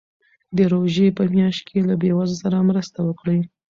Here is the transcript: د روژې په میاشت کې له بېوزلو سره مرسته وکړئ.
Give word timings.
د 0.55 0.57
روژې 0.71 1.07
په 1.17 1.23
میاشت 1.35 1.63
کې 1.69 1.79
له 1.89 1.93
بېوزلو 2.01 2.41
سره 2.43 2.67
مرسته 2.69 2.99
وکړئ. 3.07 3.39